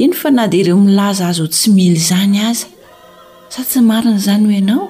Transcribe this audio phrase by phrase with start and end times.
[0.00, 2.60] eny fa na de ireo milaza azy tsy mely zany azy
[3.52, 4.86] sa tsy aina zany ho ianao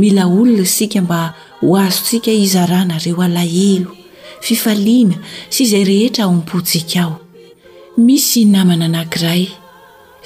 [0.00, 1.20] mila olona sika mba
[1.64, 3.90] hoazontsika izaranareo alahelo
[4.46, 5.16] fifaliana
[5.52, 7.12] sy izay rehetra aomposika ao
[8.06, 9.44] misy namana anakiray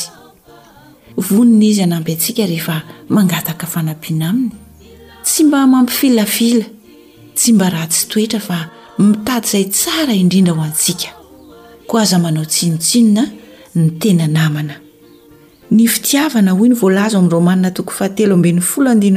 [1.29, 2.77] vonna izy anamby atsika rehefa
[3.09, 4.49] mangataka fanampiana aminy
[5.31, 6.65] tsy mba mampifilafila
[7.39, 8.59] tsy mba ratsy toetra fa
[8.99, 11.09] mitady izay tsara indrindra ho antika
[11.93, 13.23] oaza manao tsinotsinona
[13.75, 14.75] ny tena namna
[15.77, 18.61] ny fitiavana ho ny volaz am'romanina tokoy fahatelo mbn'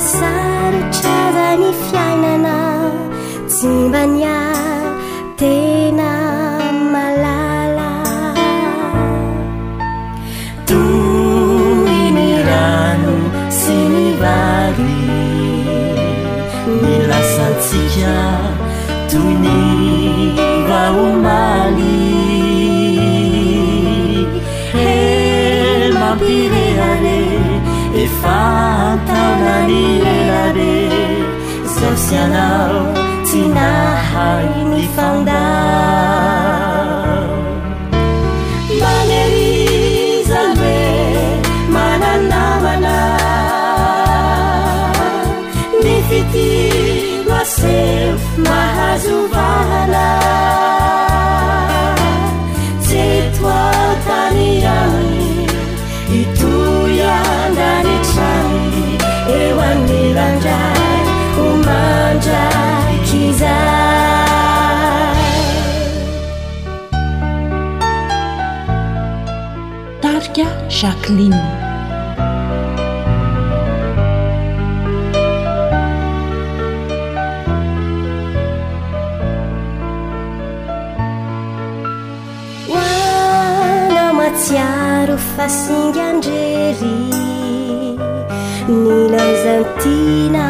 [0.00, 0.20] 色
[0.92, 2.90] 差在你 ف 奶呢
[3.48, 4.57] 紧班呀
[32.10, 32.70] 加哪
[33.22, 34.42] 起那海
[34.74, 35.47] 你放的
[70.82, 71.44] jaqlin ana
[84.18, 86.98] matsiaro fasingandrery
[88.82, 90.47] milazantina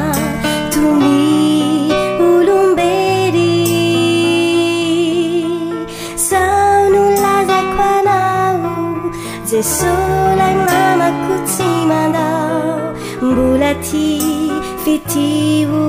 [15.06, 15.87] 记无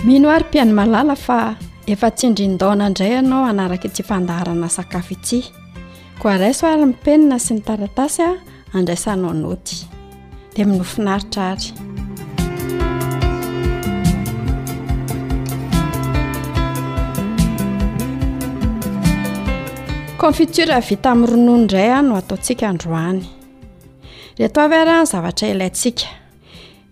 [0.06, 1.38] mino ary mpiany malala fa
[1.92, 5.38] efa tsy indrindaona indray ianao anaraky ty fandaharana sakafo ity
[6.20, 8.30] koa rai so ary mipenina sy ny taratasy a
[8.78, 9.76] andraisanao noty
[10.54, 11.68] dia minofinaritra ary
[20.20, 23.22] konfitura vita amin'ny ronon indray a no ataontsika androany
[24.38, 26.06] reto avy arany zavatra ilaintsika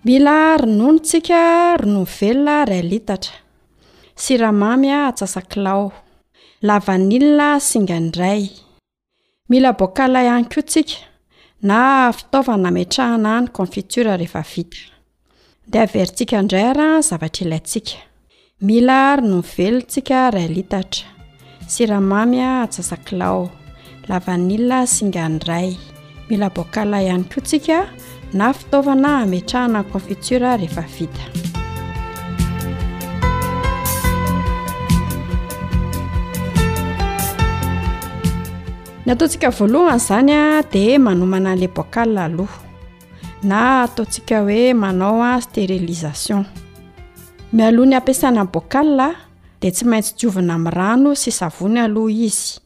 [0.05, 1.39] mila rononotsika
[1.81, 3.35] ronon velona ray litatra
[4.19, 5.93] siramamya atsasakilao
[6.69, 8.45] lavanila singa nyray
[9.51, 10.97] mila bokala ihany koa tsika
[11.69, 11.79] na
[12.17, 14.79] fitaovana ametrahana ny konfitura rehefa vita
[15.71, 17.97] de averyntsikandray aran zavatra ilayntsika
[18.67, 21.07] mila ary novelontsika ray litatra
[21.73, 23.45] siramamya atsasakilao
[24.09, 25.71] lavanila singanyray
[26.31, 27.79] mila bokal ihany koa tsika
[28.39, 31.25] na fitaovana ametrahana ny konfitura rehefa vita
[39.09, 42.59] ny ataotsika voalohany zany a de manomana lay bokal aloha
[43.43, 46.47] na ataotsika hoe manao a sterilisation
[47.53, 49.01] mialohany ampiasana an bokal
[49.61, 52.61] de tsy maintsy jiovina ami'nyrano sy savony aloha izy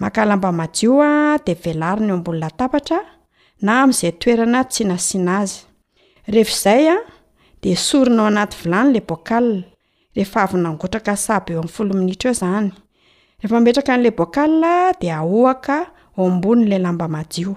[0.00, 2.98] mankalamba maioa de velariny eo ambonynatapatra
[3.64, 5.58] na ami'izay toerana tsynasian azy
[6.34, 6.96] rehefizay a
[7.62, 9.62] de sorinao anaty vilanyla bokala
[10.16, 12.70] rehef avynangotraka saeamylomira
[13.42, 14.64] eetaka la bokad
[16.16, 17.56] ol lamba azo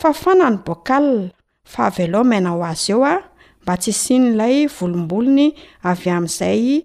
[0.00, 1.30] faafana nybokal
[1.72, 3.14] fa avlo maina ho azy eo a
[3.62, 5.54] mba tsy siny ilay volombolony
[5.90, 6.84] avy azay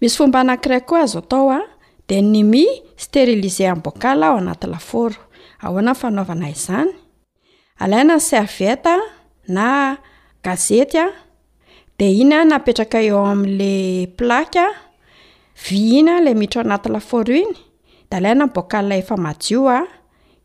[0.00, 1.62] misy fomba anankiray ko azy atao ah.
[1.64, 1.70] a
[2.08, 2.64] de nimi
[3.02, 5.20] sterilize ain'nybokal ao anaty lafaoro
[5.64, 6.90] ahoana ny fanaovana izany
[7.82, 9.04] alaina ny serveta ah,
[9.56, 9.66] na
[10.44, 11.14] gazety a ah.
[11.98, 13.80] de ina n apetraka eo am'lay
[14.18, 14.70] plakaa
[15.64, 17.54] vy ina lay mitra ao anaty lafaoro iny
[18.10, 19.80] de alaina nbokal efa maio a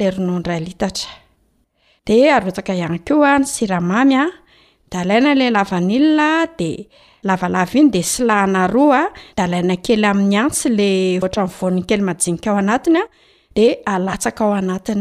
[0.00, 0.10] ya
[2.06, 4.30] de arotsaka ihany ko a ny siramamy a
[4.90, 6.88] dalainala lavanila de
[7.26, 10.84] lavalava iny de sy lana roa a dalaina kely amin'ny antsy la
[11.26, 13.02] otravoniny kely mainika ao anatinya
[13.56, 13.58] d
[13.92, 14.92] aaaka aoan aeraka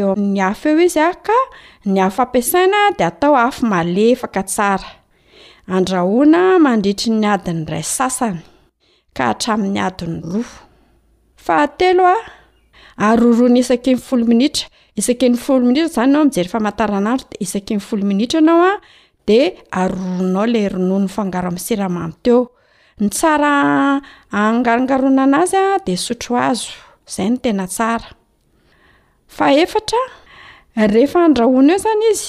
[0.00, 1.38] eoaminy af eo izya ka
[1.92, 4.88] ny af fampiasaina de atao afa malefaka tsara
[5.66, 8.42] andrahona mandritry ny adiny ray sasany
[9.14, 10.42] ka hatramin'ny adiny roa
[11.44, 12.16] fahatelo a
[13.08, 14.66] aroroa ny isaky ny folo minitra
[14.98, 18.82] isaky ny folo minitra zany anao mijeryefa mataranandro de isaky ny folo minitra anao a
[19.26, 19.38] de
[19.80, 22.40] aroroanao lay ronono nyfangaro amin'ny siramamy teo
[23.00, 23.52] ny tsara
[24.34, 26.72] angarongarona an' azy a de sotro azo
[27.06, 28.08] izay no tena tsara
[29.30, 30.00] fa efatra
[30.92, 32.28] rehefa andrahona eo izany izy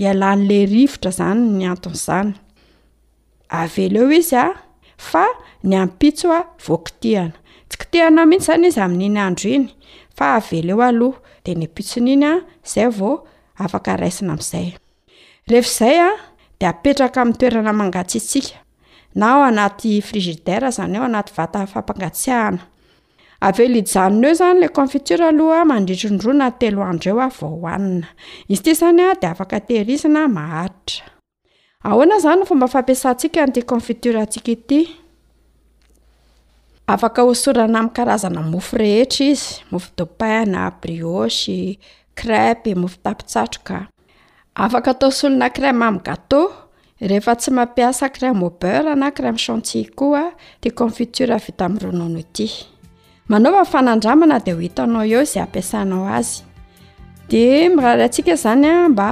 [0.00, 2.30] ialan'la rivotra izany ny anton'izany
[3.60, 4.46] avely eo izy a
[5.10, 5.24] fa
[5.68, 7.30] ny ampitso a vo kitihana
[7.68, 9.66] tsy kitihana mihitsy izany izy amin'iny andro iny
[10.16, 12.32] fa avely eo aloha de ny ampitsonainya
[12.66, 13.12] izay vao
[13.64, 14.66] afak raisina ami'izay
[15.50, 16.10] rehefizay a
[16.58, 18.56] de apetraka ami'ny toerana mangatsitsiaka
[19.18, 22.62] na ao anaty frigidaira izany eo anaty vata fampangatsiahana
[23.46, 28.06] aveloijanona eo izany la confitura aloha mandritrondrona telo andro eo a vaohohanina
[28.48, 31.04] izy ity izany a de afaka tehirizina maharitra
[31.84, 34.80] ahoana izany n fomba fampiasnika ntnfitura sika ity
[36.86, 41.78] afk osorana amkarazana mofo rehetra izy mofo dopina briosy
[42.16, 43.78] crèp mofo tapisato ka
[44.54, 46.40] afktsolinarèm am gâta
[47.00, 50.24] rehefa tsy mampiasa crme aber na crèm chanti koa
[50.60, 52.72] ty confitura vita m'y ronono ity
[53.28, 56.34] manaova n fanandramana dia ho hitanao eo izay ampiasainao azy
[57.30, 59.08] dia miraryantsika izany a mba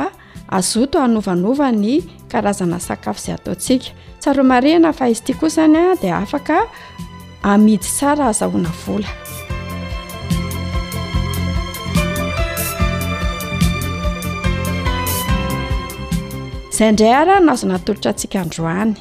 [0.59, 1.92] azoto hanovanova ny
[2.31, 6.57] karazana sakafo izay ataontsika tsaromarehana fa haizy ity ko izany a dia afaka
[7.50, 9.11] amidsy tsara azahoana vola
[16.73, 18.92] izay ndray ara nazo natolotra atsika androany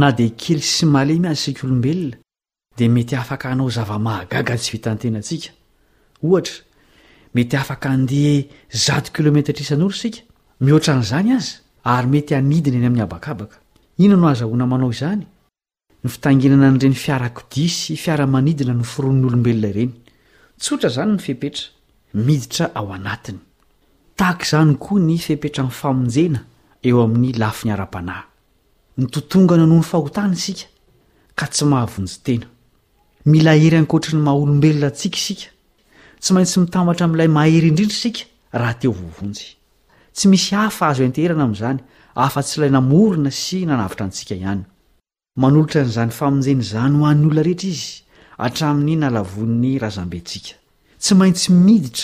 [0.00, 2.16] na di kely sy malemy azy sika olombelona
[2.76, 5.50] di mety afaka hanao zava-mahagaga tsy vitantenantsika
[6.26, 6.56] ohatra
[7.34, 8.34] mety afaka andeha
[8.84, 10.20] zat kilomettra isan'oro sika
[10.64, 11.50] mihoatra an'izany azy
[11.94, 13.56] ary mety anidina eny amin'ny abakabaka
[14.04, 15.22] ina no azahona manao izany
[16.02, 19.90] ny fitanginana n'ireny fiarakodisy fiaramanidina no foronyolombelona ireny
[20.62, 21.64] tsotra zany ny fepetra
[22.26, 23.38] miditra ao anatiny
[24.18, 26.40] tahaka izany koa ny fepetra ny famonjena
[26.88, 28.24] eo amin'ny lafi ny ara-panahy
[28.98, 30.64] nytotongana nohony fahotana isika
[31.36, 32.46] ka tsy mahavojena
[33.30, 35.46] milahey akotrny maha olombelona tsika isika
[36.20, 38.20] tsy maintsy mitamatra mlay hey indrindra isika
[38.80, 39.56] heootsy
[40.24, 41.78] iy afa azo thna am'zany
[42.24, 44.62] afa-tsylay namoona sy nanavitra antsika ihany
[45.42, 47.92] manolotra nyzany famonjenzany ho an'ny olona rehetra izy
[48.44, 52.00] atramn'ny nalavon'ny azambesikatsy aintsy idir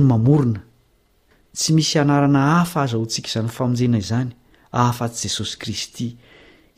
[2.00, 4.30] a ha azho tsika izany famojena izany
[4.72, 6.06] afatsy jesosy kristy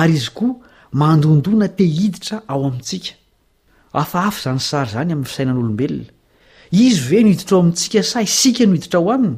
[0.00, 0.52] ary izy koa
[1.00, 3.12] mandondona te iditra ao amintsika
[4.02, 6.08] afahaf zany ary zany amin'ny fisainan'olombelona
[6.84, 9.32] izy ve nohiditra ao amintsika sa isika nohiditra ho ainy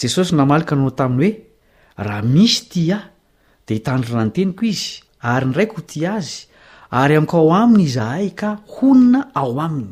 [0.00, 1.34] jesosy namalka nao taminy hoe
[2.06, 3.06] raha misy ty ahy
[3.66, 6.46] dia hitandrinanyteniko izy ary ndraiky ho ty azy
[6.90, 9.90] ary amik ao aminy izahay ka honina ao aminy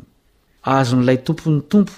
[0.63, 1.91] azon'ilay tompony tompo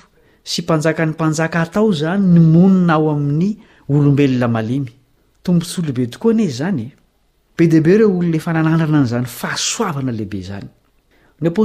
[0.51, 3.51] sy mpanjaka ny mpanjaka hatao izany ny monina ao amin'ny
[3.89, 4.91] olombelona malemy
[5.43, 6.91] tomponslobe tooa nezy zany e.
[7.57, 10.65] be debe ireoolnanaandrana n'zany aasoanalehibe zny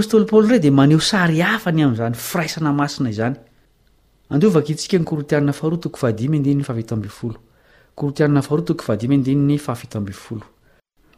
[0.03, 3.37] staoly rey di maneho sari hafany amin'izany firaisana masina izany
[4.39, 4.49] ni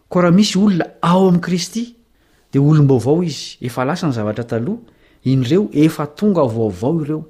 [0.09, 1.97] ko raha misy olona ao ami'i kristy
[2.53, 4.61] d olom-baovao izy e lasany zavatra tah
[5.25, 7.23] inreo efa tonga o vaovao ireo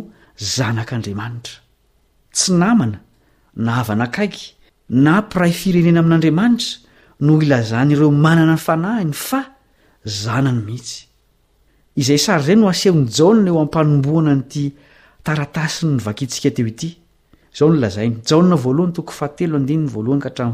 [0.55, 1.53] zanak'andriamanitra
[2.35, 2.97] tsy namana
[3.65, 4.45] nahavanakaiky
[5.05, 6.77] nampiray firenena amin'andriamanitra
[7.25, 9.39] no ilazany ireo manana ny fanahiny fa
[10.23, 10.97] zanany mihitsy
[12.01, 14.63] izay sary zany no asehony jaona eo ampanomboana nyty
[15.25, 16.89] taratasiny nyvakintsika teo ity
[17.53, 19.85] izao nolazainy
[20.29, 20.53] jaa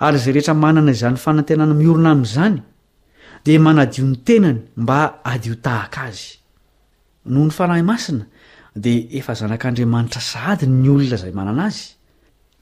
[0.00, 2.62] ary izay rehetra manana izany fanantenana miorona amin'izany
[3.44, 6.24] dia manadion'ny tenany mba adiotahaka azy
[7.26, 8.26] noho ny fanahy masina
[8.76, 11.94] dia efa zanak'andriamanitra sahady ny olona izay manana azy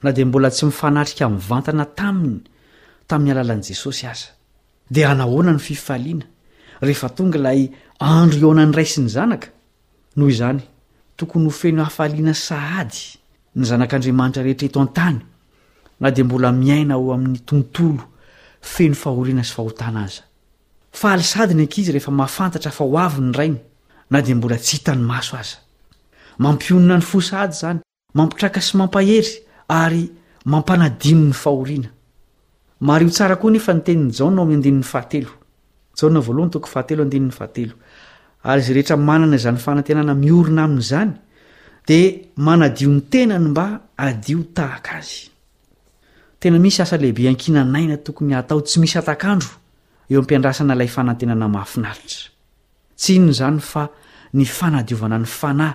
[0.02, 2.40] na dia mbola tsy mifanatrika min'ny vantana taminy
[3.08, 4.28] tamin'ny alalan'i jesosy aza
[4.90, 6.26] dia hanahoana ny fifaliana
[6.82, 7.60] rehefa tonga ilay
[7.98, 9.48] andro ioanany ray sy ny zanaka
[10.16, 10.60] noho izany
[11.16, 13.00] tokony ho feno hafaliana sahady
[13.56, 15.20] ny zanak'andriamanitra rehetreto an-tany
[16.02, 18.02] na de mbola miaina o amin'ny tontolo
[18.72, 23.60] feno fahoriana sy fahotana aza idny ai rehefa mafantara faoainy rainy
[24.10, 27.80] na de mbola tsyhiany maso azaampionona ny fosa ady zany
[28.18, 29.32] mampiraka sy mampahery
[29.82, 30.02] ary
[30.52, 34.80] mampanadino ny fahoinao sraoa nefa ny tenn'ny anaa'y ad'ny
[38.44, 41.12] ahate eennazny a ona an'zany
[41.88, 42.00] de
[42.36, 44.12] anaio ny enany mba a
[46.42, 49.50] tena misy asa lehibe ankinanaina tokony atao tsy misy atak'andro
[50.10, 52.20] eo ampiandrasana ilay fanantenana mahafinaritra
[52.98, 53.84] ts ino zany fa
[54.34, 55.74] ny fanadiovana ny fanahy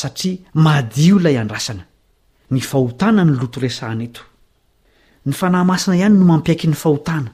[0.00, 1.84] satria madio ilay andrasana
[2.50, 4.22] ny fahotana ny loto resahaneto
[5.26, 7.32] ny fanahymasina ihany no mampiaiky ny fahotanafnny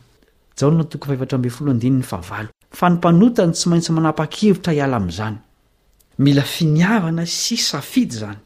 [3.57, 5.39] tsy maintsy manapa-kevitra iala amin'izany
[6.19, 8.39] mila finiavana sy safidy zany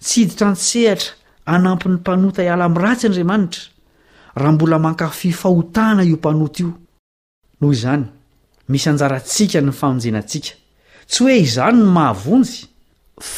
[0.00, 3.60] ts hiditra ntsehtra anampi ny mpanota hiala ami'ratsy andriamanitra
[4.36, 6.70] raha mbola mankafi fahotana io mpanota io
[7.60, 8.04] noho izany
[8.68, 10.50] misy anjara ntsika ny famonjenantsika
[11.08, 12.50] tsy hoe izany ny mahavonjy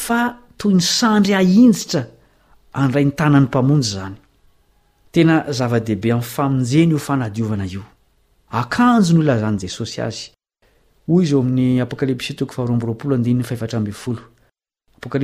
[0.03, 0.21] fa
[0.57, 2.01] toy ny sandry ainjitra
[2.81, 4.15] andray ny tanany mpamonjy izany
[5.11, 7.83] tena zava-dehibe amin'ny famonjena io fanadiovana io
[8.49, 10.31] akanjo no lazany jesosy azy
[11.07, 12.33] hoy iz o amin'ny apokalpsy
[14.99, 15.23] pkl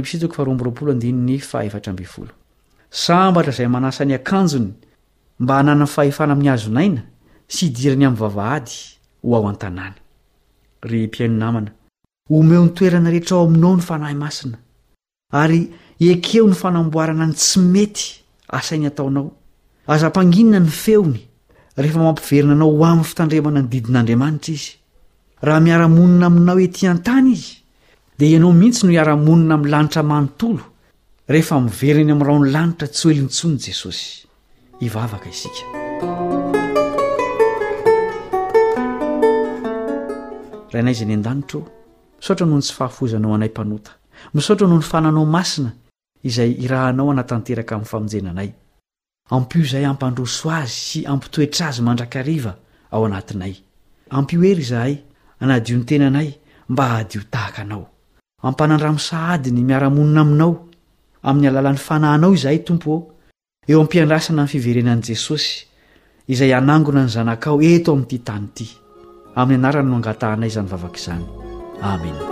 [2.94, 4.68] sambatra izay manasany akanjony
[5.40, 7.02] mba hananany fahefana amin'ny hazonaina
[7.54, 8.74] sy idirany amin'ny vavahady
[9.26, 9.98] ho ao an-tanàna
[10.92, 11.70] rympiainonamana
[12.38, 14.58] omeo ny toerana rehetra ao aminao ny fanahy masina
[15.42, 15.62] ary
[16.12, 18.06] ekeo ny fanamboarana ny tsy mety
[18.58, 19.28] asainy ataonao
[19.94, 21.22] aza-panginona ny feony
[21.82, 24.70] rehefa mampiverina anao ho amin'ny fitandremana ny didin'andriamanitra izy
[25.46, 27.50] raha miara-monina aminao oetỳ an-tany izy
[28.18, 30.02] dia ianao mihintsy no iara-monina m'ny latra
[31.28, 34.08] rehefa miveriny amin'yrao ny lanitra tsy hoelo nytsony jesosy
[34.86, 35.66] ivavaka isika
[40.74, 41.62] rainayiza ny an-danitro
[42.20, 43.92] misaotra noho ny tsy fahafozanao anay mpanota
[44.34, 45.72] misaotra noho ny fananao masina
[46.24, 48.50] izay irahanao anatanteraka amin'ny famonjenanay
[49.32, 52.56] ampio izay hampandroso azy sy ampitoetra azy mandrakriva
[52.92, 53.54] ao anatinay
[54.10, 54.98] ampio ery izahay
[55.40, 56.34] anadionytenanay
[56.70, 57.88] mba ahadio tahaka anao
[58.44, 60.68] ampanan-dramisahadiny miara-monina aminao
[61.26, 62.96] amin'ny alalan'ny fanahinao izahay tompo
[63.70, 65.64] eo am-piandrasana anny fiverenan'i jesosy
[66.36, 68.68] izay anangona ny zanakao eto amin'ity tany ity
[69.42, 71.24] amin'ny anarany noangatahanay izany vavaka izany
[71.82, 72.32] amenatelnaotkom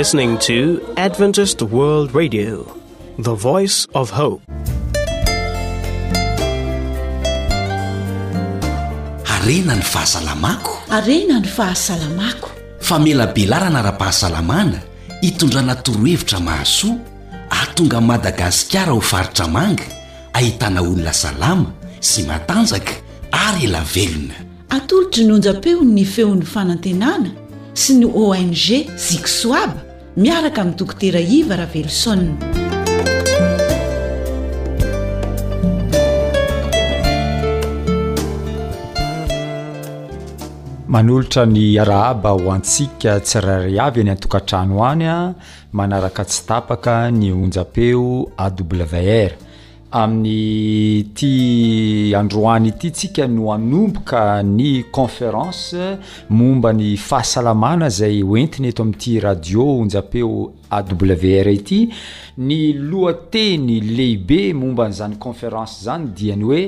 [0.00, 0.42] arenany
[9.82, 12.50] fahasalamakoarenany ahaaaao
[12.90, 14.78] famela belaranara-pahasalamana
[15.22, 16.96] hitondrana torohevitra mahasoa
[17.62, 19.84] atonga madagasikara ho faritra manga
[20.32, 22.94] ahitana olona salama sy matanjaka
[23.46, 24.34] ary ela velona
[24.76, 27.30] atolodry nonjapeo ny feon'ny fanantenana
[27.74, 28.54] sy ny ong
[29.06, 32.34] ziksoab miaraka ami'dokotera iva ravelosona
[40.90, 45.18] manolotra ny arahaba ho antsika tsiraryavy eny antokantrano hoany a
[45.72, 49.30] manaraka tsy tapaka ny onja-peo awr
[49.92, 55.82] amin'ny ty androany ity tsika no anomboka ny conférance
[56.30, 60.30] mombany fahasalamana zay hoentiny eto amin''ty radio onja-peo
[60.78, 61.80] awr ity
[62.46, 66.62] ny loha teny lehibe momban'izany conférance zany dia ny hoe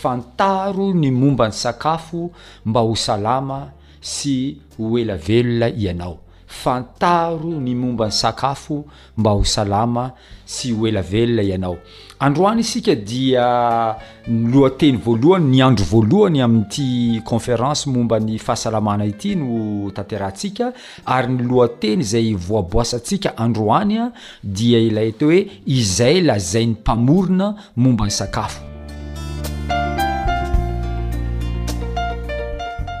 [0.00, 2.30] fantaro ny momba ny sakafo
[2.66, 3.60] mba ho salama
[4.00, 4.38] sy
[4.76, 6.18] hoelavelona ianao
[6.54, 8.84] fantaro ny momba ny sakafo
[9.16, 10.10] mba ho salama
[10.46, 11.76] sy ho elaveloa ianao
[12.20, 13.44] andro any isika dia
[14.28, 20.72] ny loha teny voalohany ny andro voalohany amin'n'ity conféransy momba ny fahasalamana ity no tanterahntsika
[21.06, 24.10] ary ny lohateny izay voaboasantsika androany a
[24.42, 28.62] dia ilay teo hoe izay lazay ny mpamorona momba ny sakafo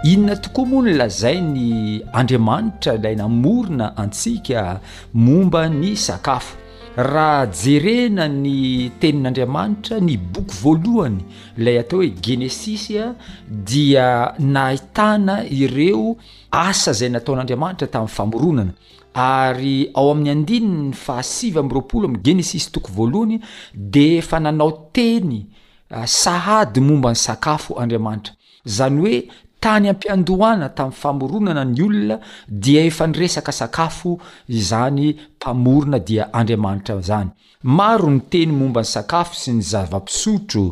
[0.04, 4.80] inona tokoa moa no lazay ny andriamanitra lay namorona antsika
[5.14, 6.56] momba ny sakafo
[6.96, 11.20] raha jerena ny tenin'andriamanitra ny boky voalohany
[11.58, 13.14] ilay atao hoe genesisa
[13.48, 16.16] dia nahitana ireo
[16.50, 18.72] asa zay nataon'andriamanitra tamin'ny famoronana
[19.14, 23.40] ary ao amin'ny andininy fa asivy amroapolo ami'ny genesis toko voalohany
[23.74, 25.46] de efa nanao teny
[25.90, 28.32] ah, sahady momba ny sakafo andriamanitra
[28.66, 29.18] zany oe
[29.64, 32.18] tany ampiandohana tamin'ny famoronana ny olona
[32.64, 37.30] dia efa ny resaka sakafo izany mpamorona dia andriamanitra izany
[37.76, 40.66] maro ny teny momba ny sakafo sy ny zava-pisotro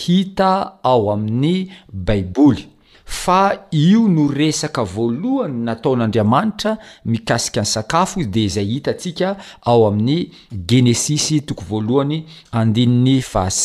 [0.00, 0.50] hita
[0.90, 1.54] ao amin'ny
[2.06, 2.68] baiboly
[3.22, 3.40] fa
[3.82, 6.78] io no resaka voalohany nataon'andriamanitra
[7.10, 9.36] mikasika ny sakafo dia izay hita ntsika
[9.70, 10.18] ao amin'ny
[10.68, 12.20] genesisy toko voalohany
[12.58, 13.58] andin'ny ahs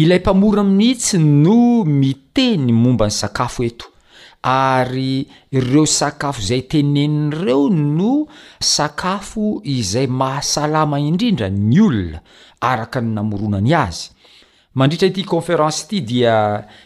[0.00, 3.86] ilay mpamora amin'hitsy no miteny momba ny sakafo eto
[4.44, 5.24] ary
[5.56, 8.26] ireo sakafo izay tenen'ireo no
[8.60, 12.20] sakafo izay mahasalama indrindra ny olona
[12.60, 14.10] araka ny namoronany azy
[14.76, 16.34] mandritra ity konféransy ity dia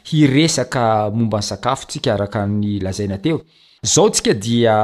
[0.09, 3.43] hiresaka mombany sakafo ntsika araka ny lazaina teo
[3.83, 4.77] zao ntsika dia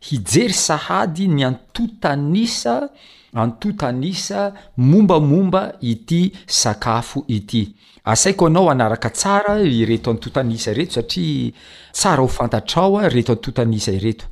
[0.00, 2.88] hijery sahady ny antotanisa
[3.34, 11.52] antotanisa mombamomba ity sakafo ity asaiko anao anaraka tsara ireto antotanisa ireto satria
[11.92, 14.26] tsara ho fantatra ao a reto antotanisa ireto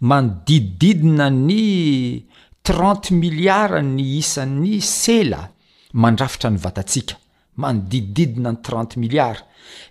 [0.00, 2.24] manodidididina ny
[2.62, 5.48] trente milliard ny isany sela
[5.92, 7.16] mandrafitra ny vatatsika
[7.56, 9.40] manodidididina ny trente milliard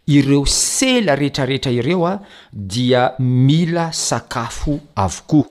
[0.08, 2.20] ireo sela rehetrarehetra ireo a
[2.52, 5.46] dia mila sakafo avokoa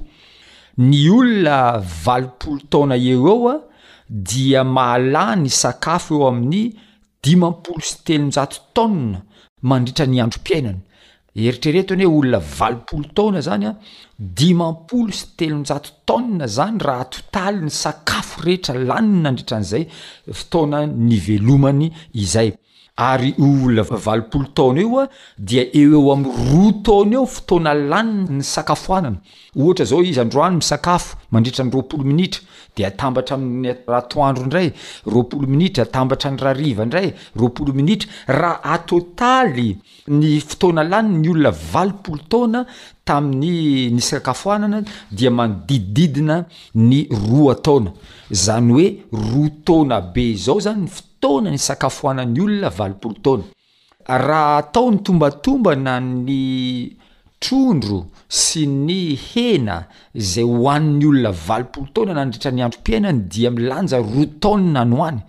[0.78, 3.60] ny olona valopolo taona eo eo a ah,
[4.08, 6.72] dia mahala ny sakafo eo amin'ny
[7.22, 9.20] dimampolo sy telon-jato taone
[9.68, 10.80] mandritra ny androm-piainany
[11.44, 13.80] eritrreta ny hoe olona valopolo taona zany a ah,
[14.38, 19.84] dimampolo sytelonjato taone zany raha totaly ny sakafo rehetra lany nandritra an'izay
[20.38, 21.86] fotoona ny velomany
[22.22, 22.54] izay
[22.96, 27.26] ary o olona valipolo taona eo a ah, dia eo eo am' roa taona eo
[27.26, 29.16] fotoana lany ny sakafoanana
[29.58, 32.40] ohatra zao izy androany misakafo mandritra ny roapolo minitra
[32.76, 34.68] di atambatra ami'ny raha toandro indray
[35.12, 37.08] roapolo minitra atambatra ny raha riva ndray
[37.40, 39.68] roapolo minitra raha atotaly
[40.16, 42.66] ny fotoana laniy ny olona valipolo taona
[43.04, 47.90] tamin'ny ny sakafoanana dia manodidididina ny roa ataona
[48.30, 53.44] zany hoe roa taona be zao zany ny fotoana ny sakafoanany olona valipolo taona
[54.26, 56.38] raha atao ny tombatomba na ny
[57.40, 59.76] trondro sy ny hena
[60.14, 65.20] zay hoannn'ny olona valopolo taona na ndretrany androm-piainany dia milanja roa tana ny hoany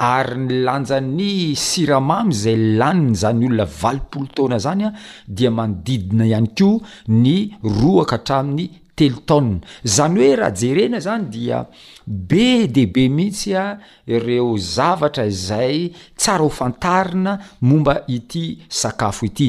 [0.00, 4.92] ary ny lanja ny siramamy zay laniny zany olona valipolo taona zanya
[5.28, 11.58] dia manodidina ihany ko ny roaka hatramin'ny telotao zany hoe raha jerena zany dia
[12.06, 19.48] be deibe mihitsya ireo zavatra izay tsara hofantarina momba ity sakafo ity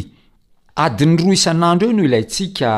[0.76, 2.72] adiny roa isan'andro eo no ilantsika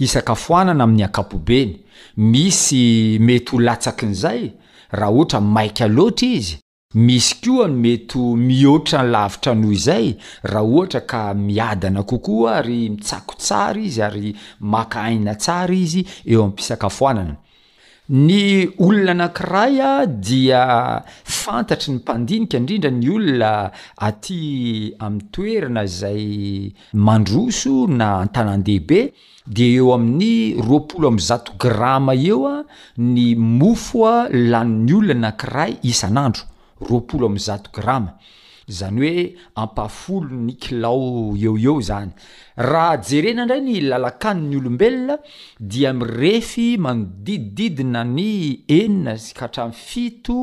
[0.00, 1.72] isakafoanana amin'ny akapobeny
[2.16, 4.42] misy mety ho latsakin'zay
[4.90, 6.56] raha oatra maikalotraz
[6.94, 10.08] misy koa nometo mihoatra ny lavitra noho izay
[10.50, 16.38] raha ohatra ka miadana kokoa ary mitsako tsara izy ary maka haina tsara izy eo
[16.42, 17.34] amin'n mpisakafoanana
[18.26, 18.40] ny
[18.86, 20.62] olona anankiray a dia
[21.40, 23.52] fantatry ny mpandinika indrindra ny olona
[24.08, 24.40] aty
[25.04, 26.24] ami'ny toerana zay
[26.94, 29.00] mandroso na antanandehaibe
[29.56, 32.56] dia eo amin'ny roapolo amy zato grama eo a
[33.12, 38.18] ny mofoa lany'ny olona nankiray isanandro roapolo amn'ny zato grama
[38.68, 42.10] zany hoe ampahfolo ny kilao eo eo zany
[42.68, 45.16] raha jerena indray ny lalakaniny olombelona
[45.60, 50.36] dia mirefy manodidididina ny enina sy kahatran' fito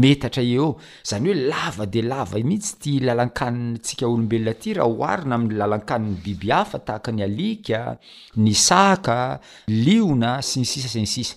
[0.00, 0.70] metatra eo eo
[1.10, 6.16] zany hoe lava de lava mihitsy ti lalakaniny ntsika olombelona aty raha oharina ami'ny lalakaniny
[6.24, 7.80] biby hafa tahaka ny alika
[8.42, 9.18] ny saka
[9.84, 11.36] liona sinysisa sinysisa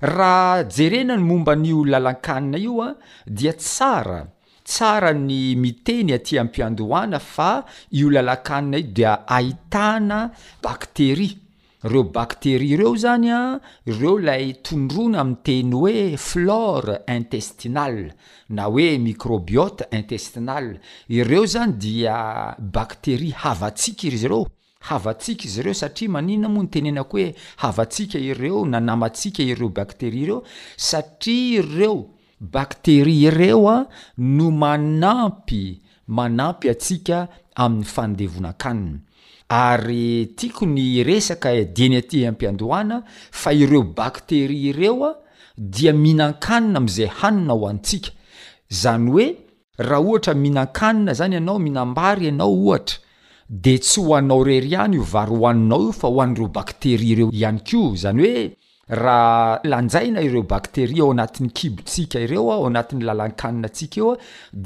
[0.00, 2.94] raha jerena ny momba n'io lalakanina io a
[3.26, 4.24] dia tsara
[4.64, 7.60] tsara ny miteny atya ammpiandohana fa
[8.00, 11.36] io lalakanina io dia ahitana bakteria
[11.82, 18.08] reo bacteria ireo zany a ireo lay tondrona ami'teny hoe flore intestinale
[18.56, 24.46] na oe microbiota intestinal ireo zany dia bacteria hava tsiaka izy reo
[24.80, 30.42] havantsika izy ireo satria manina moa ny tenenako hoe havantsika ireo nanamantsika ireo bakteri ireo
[30.76, 32.06] satria ireo
[32.40, 35.64] bakteria ireo a no manampy
[36.18, 37.18] manampy atsika
[37.56, 38.98] amin'ny fandevona-kanina
[39.48, 43.02] ary tiako ny resaka dieny aty ampiandohana
[43.42, 45.12] fa ireo bakteria ireo a
[45.58, 48.10] dia mihinan-kanna am'zay hanina ho antsika
[48.80, 49.26] zany oe
[49.88, 52.96] raha ohatra mihinan-kanina zany ianao mihinambary ianao ohatra
[53.50, 57.88] de tsy hoaninao rery any io vary hoaninao io fa hoan'reo bakterya reo ihany kio
[58.02, 58.44] zany hoe
[59.02, 64.18] raha lanjaina ireo bakteria ao anatin'ny kibotsika ireoa ao anatin'ny lalankanina antsika eo a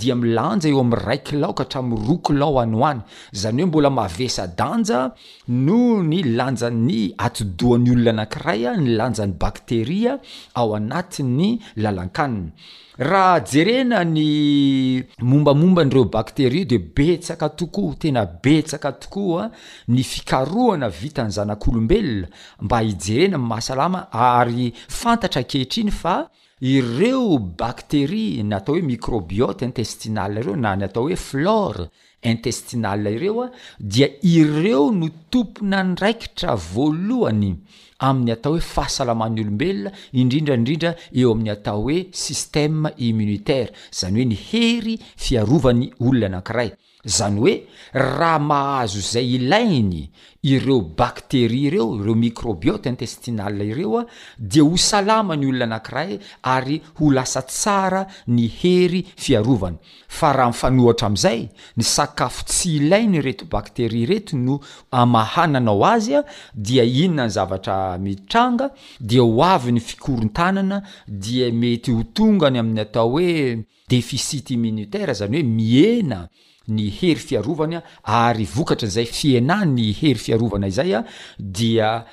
[0.03, 3.01] dia milanja eo am'raikilaoka hatrami'y rokolao any ho any
[3.43, 5.01] zany hoe mbola mavesa danja
[5.49, 10.13] noo ny lanjany atodoan'ny olona nankiray a ny lanjan'ny bakteria
[10.55, 11.51] ao anati'ny
[11.83, 12.53] lalankanina
[12.99, 19.51] raha jerena ny mombamomba n'ireo bacteria de betsaka tokoa tena betsaka tokoa a
[19.91, 22.29] ny fikaroana vita ny zanak'olombelona
[22.63, 26.29] mba hijerena ny mahasalama ary fantatra kehitriny fa
[26.63, 31.91] ireo bakteria n atao hoe microbiote intestinal ireo na ny atao hoe flore
[32.23, 37.57] intestinal ireo a dia ireo no tomponandraikitra voalohany
[38.03, 44.37] amin'ny atao hoe fahasalaman'ny olombelona indrindraindrindra eo amin'ny atao hoe sistema immunitaira zany hoe ny
[44.49, 46.71] hery fiarovan'ny olona anakiray
[47.05, 47.55] zany hoe
[47.93, 50.11] raha mahazo izay ilainy
[50.43, 54.07] ireo bakteria ireo ireo microbiota intestinal ireo a
[54.39, 60.49] dia hosalama ny olona anakira y ary ho lasa tsara ny hery fiarovana fa raha
[60.51, 66.85] nifanohatra amn'izay ny sakafo tsy ilainy reto bakteria reto no amahanana o azy a dia
[66.85, 73.09] inona ny zavatra mitranga dia ho avy ny fikorontanana dia mety ho tongany amin'ny atao
[73.11, 76.29] hoe deficite imminitaira zany hoe miena
[76.69, 81.05] ny hery fiarovanya ary vokatra nzay fiana ny hery fiarovana izay a
[81.39, 82.05] dia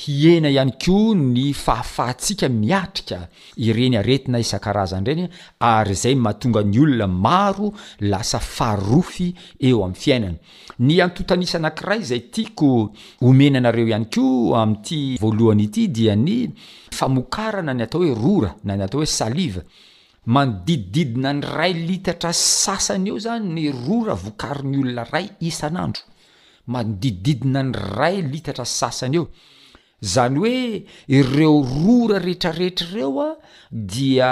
[0.00, 3.18] hiena ihany ko ny fahafahatsiaka miatrika
[3.58, 5.26] ireny aretina isan-karazany ireny
[5.60, 10.38] ary zay mahatonga ny olona maro lasa farofy eo amin'ny fiainany
[10.78, 12.70] ny antotanisanankiray izay tiako
[13.26, 14.26] omenanareo ihany ko
[14.62, 16.52] ami''ity voalohany ity dia ny
[16.94, 19.66] famokarana ny atao hoe rora na ny atao hoe saliva
[20.26, 26.02] manodidididina ny ray litatra sasany eo zany ny rora vokarony olona ray isanandro
[26.72, 29.24] manodidididina ny ray litatra sasany eo
[30.12, 30.56] zany hoe
[31.16, 33.28] ireo rora rehetrarehetra reo a
[33.92, 34.30] dia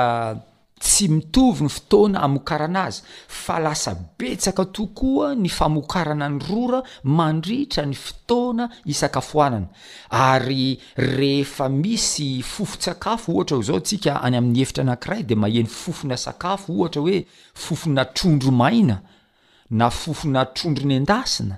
[0.79, 3.03] tsy mitovy ny fotoana hamokarana azy
[3.45, 6.81] fa lasa betsaka tokoa ny famokarana ny rora
[7.17, 9.67] mandritra ny fotoana isakafoanana
[10.11, 16.17] ary rehefa misy fofo-sakafo ohatra ho izao ntsika any amin'ny hefitra anankiray dia maheny fofona
[16.17, 18.97] sakafo ohatra hoe fofona trondromaina
[19.71, 21.55] na fofona trondro ny an-dasina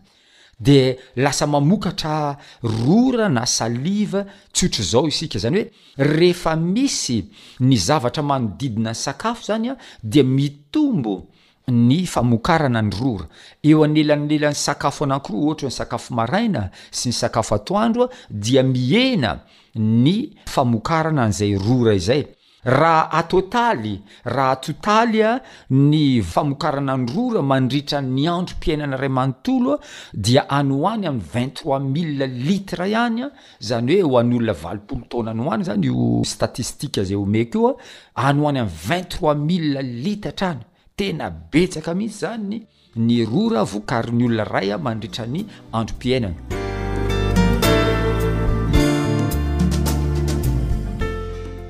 [0.60, 5.68] de lasa mamokatra rora na saliva tsotro zao isika zany hoe
[6.06, 7.24] rehefa misy
[7.60, 11.26] ny zavatra manodidina ny sakafo zany a dia mitombo
[11.68, 13.26] ny famokarana ny rora
[13.62, 18.10] eo any elanelan'ny sakafo anankiroa ohatra ho ny sakafo maraina sy ny sakafo atoandro a
[18.30, 19.40] dia mihena
[19.74, 22.24] ny famokarana an'izay rora izay
[22.64, 25.40] raha atotaly raha atotaly a
[25.70, 29.80] ny famokarana ny rora mandritra ny andro m-piainana ray amanontolo a
[30.16, 33.30] dia any hoany amin'ny vingt trois milie litre ihany a
[33.62, 37.76] zany hoe ho anyolona valopolo taona anyoany zany io statistika zay homekoo
[38.14, 40.60] a any oany am'y vingt trois millie litre hatrany
[40.96, 42.62] tena betsaka mihitsy zany
[42.96, 46.68] ny rora voakariny olona ray a mandritrany androm-piainana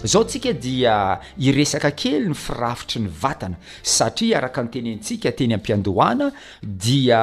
[0.04, 5.54] zao ntsika dia iresaka kely ny firafitry ny vatana satria araka ny teny antsika teny
[5.58, 6.30] am-piandohana
[6.62, 7.20] dia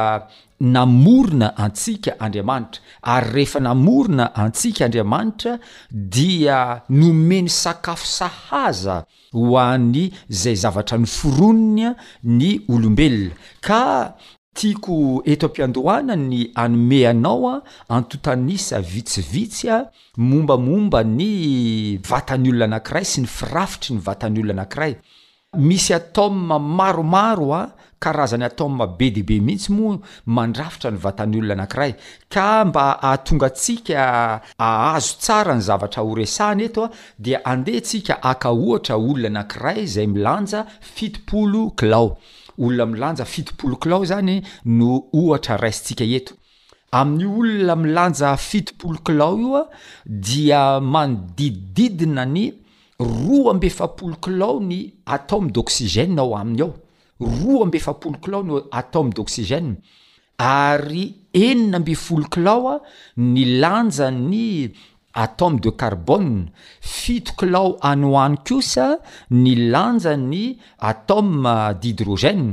[0.61, 5.57] namorona antsika andriamanitra ary rehefa namorona antsika andriamanitra
[5.91, 9.03] dia nomeny sakafo sahaza
[9.33, 14.13] ho an'ny izay zavatra ny forononya ny olombelona ka
[14.57, 17.61] tiako eto am-piandohana ny anome anao a
[17.95, 19.83] antotanisa vitsivitsy a
[20.17, 21.29] mombamomba ny
[22.09, 24.93] vatany olona anakiray sy ny firafitry ny vatany olona anakiray
[25.67, 27.61] misy ataoma maromaro a
[27.99, 31.93] karazan'ny atao ma be debe mihitsy moa mandrafitra ny vatany olona anakiray
[32.33, 34.07] ka mba ahatonga tsika
[34.57, 40.07] ahazo tsara ny zavatra horesahny eto a dia andeha ntsika aka ohatra olona anankiray zay
[40.07, 42.17] milanja filo klao
[42.57, 46.33] olona milanja fitopolokilao zany no ohatra rasitsika eto
[46.99, 49.61] amin'y olona milanja fitopolokilao ioa
[50.07, 50.61] dia
[50.93, 52.45] manodidididina ny
[53.13, 54.79] roa ambe fapolokilao ny
[55.17, 56.73] atome d'osigènao aminy ao
[57.33, 59.69] roa ambe fapolokilao ny atome d' osigèn
[60.37, 61.05] ary
[61.47, 62.75] enina mbe folokilao a
[63.33, 64.71] ny lanja ny
[65.17, 66.45] atome de carboe
[66.93, 68.87] fitokilao any hoany kosa
[69.43, 70.45] ny lanja ny
[70.79, 71.51] atome
[71.81, 72.47] d'hydrogène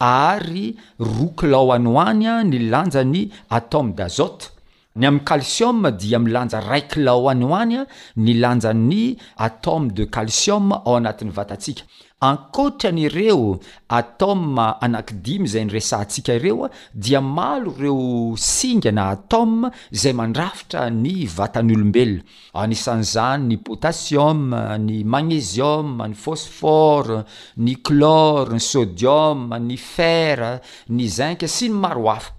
[0.00, 3.22] ary roakilao any oanya ny lanja ny
[3.58, 4.50] atome d'azote
[4.96, 7.84] ny ami'y calcium dia milanja raikilao any hoany a
[8.16, 9.04] ny lanjany
[9.46, 11.84] atome de calciom ao anatin'ny vatatsika
[12.20, 13.58] ankoatranyireo
[13.88, 22.22] atom anakdimy zay nyresantsika ireoa dia malo reo singana atom zay mandrafitra ny vatan'olombelona
[22.64, 24.40] anysanzany ny potasiom
[24.86, 27.20] ny magnezium ny phoshora
[27.62, 30.52] ny clore ny sodium ny fera
[30.90, 32.32] ny zinka sy ny maro hafa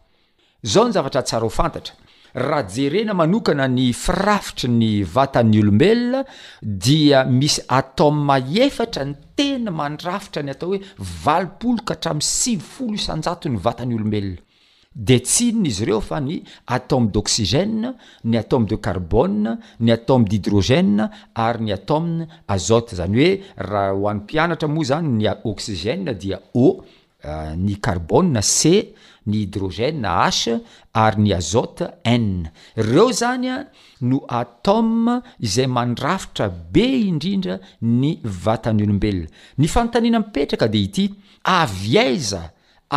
[0.63, 1.95] zao ny zavatra tsara o fantatra
[2.35, 6.23] raha jerena manokana ny firafitry ny vatan'ny olombelona
[6.61, 10.81] dia misy atome maefatra ny tena manrafitra ny atao hoe
[11.25, 14.43] valipoloka hatramin'ny sivfolo isanjatony vatany olombelona
[14.95, 16.39] de tsinona izy ireo fa ny
[16.75, 17.89] atome d' oxigèn
[18.23, 21.05] ny atome de carbon ny atome d'hydrogèn
[21.35, 26.37] ary ny atomena azote zany hoe raha ho an'ny mpianatra moa zany ny oxigèn dia
[26.53, 26.79] o
[27.25, 28.93] euh, ny carbone c
[29.27, 30.47] ny hydrogène ash
[30.95, 31.87] ary ny azote
[32.75, 33.57] reo zany a
[34.09, 35.15] no atome
[35.47, 38.11] izay mandrafitra be indrindra ny
[38.43, 41.05] vatany olombelona ny fanotanina mipetraka de ity
[41.59, 42.41] avy aiza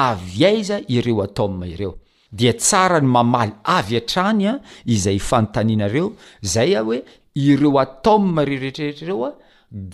[0.09, 1.95] avy aiza ireo ato ireo
[2.41, 4.59] dia tsara ny mamaly avy atrany a
[4.95, 6.07] izay fanotaninareo
[6.55, 7.01] zay a hoe
[7.49, 9.33] ireo atome reorehetrrehetra reo a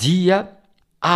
[0.03, 0.39] dia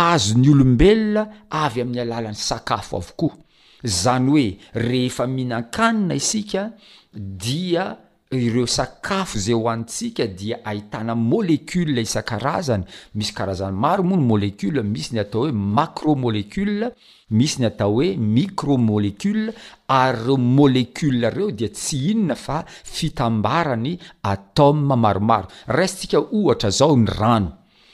[0.05, 1.23] azony olombelona
[1.65, 3.42] avy amin'ny alalan'ny sakafo avokoa
[3.83, 6.71] zany hoe rehefa mihinan-kanina isika
[7.13, 7.85] dia
[8.31, 14.81] ireo sakafo zay ho anytsika dia ahitana molecule isan-karazany misy karazany maro moa no molecule
[14.83, 16.89] misy ny atao hoe macromolecule
[17.37, 19.53] misy ny atao hoe micromolecule
[19.87, 27.09] ary reo molecule reo dia tsy inona fa fitambarany atome maromaro rasytsika ohatra zao ny
[27.19, 27.51] rano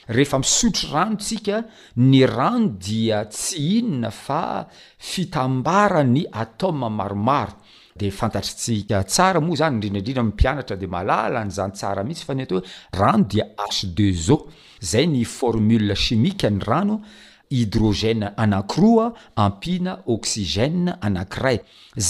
[0.10, 1.64] rehefa misotro ranotsika
[1.98, 7.58] ny rano dia tsy inona fa fitambara ny atama maromaro
[7.96, 12.44] de fantatritsika tsara moa zany indrindraindrindra amiympianatra de malala ny zany tsara mihitsy fa ny
[12.44, 12.68] atao hoe
[13.00, 14.38] rano dia sd za
[14.82, 17.02] zay ny formule chimika ny rano
[17.56, 19.06] hydrogèna anakiroa
[19.44, 21.58] ampina oksigèn anank'iray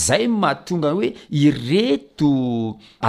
[0.05, 1.09] zay mahatonga hoe
[1.45, 2.31] ireto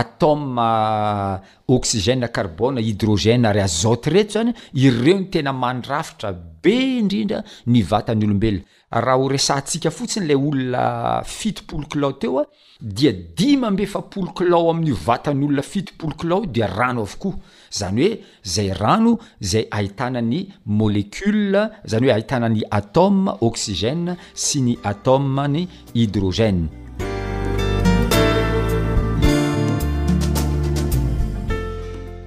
[0.02, 1.36] atom euh,
[1.76, 4.52] oksigèn carbona hydrogèn ary azote reto zany
[4.86, 6.30] ireo ny tena mandrafitra
[6.62, 12.44] be indrindra ny vatanyolombelona raha ho resantsika fotsiny lay olona fitopolokilao teo a
[12.80, 17.36] dia dima mbe fa polokilao amin'io vatan'nyolona fito poloclao dia rano avokoa
[17.70, 25.18] zany hoe zay rano zay ahitanany molecule zany hoe ahitanany atom oxigène sy ny ato
[25.22, 26.66] ny hydrogène